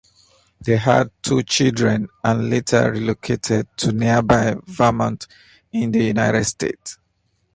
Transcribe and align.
They 0.59 0.77
had 0.77 1.11
two 1.21 1.43
children 1.43 2.07
and 2.23 2.49
later 2.49 2.89
relocated 2.91 3.67
to 3.77 3.91
nearby 3.91 4.55
Vermont 4.65 5.27
in 5.71 5.91
the 5.91 6.03
United 6.03 6.43
States. 6.45 6.97